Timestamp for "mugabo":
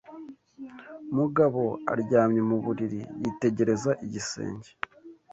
1.17-1.61